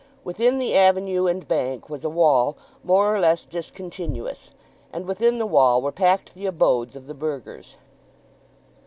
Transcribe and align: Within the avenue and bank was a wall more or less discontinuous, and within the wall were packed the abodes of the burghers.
Within 0.23 0.57
the 0.57 0.73
avenue 0.75 1.27
and 1.27 1.47
bank 1.47 1.87
was 1.87 2.03
a 2.03 2.09
wall 2.09 2.57
more 2.83 3.15
or 3.15 3.19
less 3.19 3.45
discontinuous, 3.45 4.49
and 4.91 5.05
within 5.05 5.37
the 5.37 5.45
wall 5.45 5.79
were 5.79 5.91
packed 5.91 6.33
the 6.33 6.47
abodes 6.47 6.95
of 6.95 7.05
the 7.05 7.13
burghers. 7.13 7.75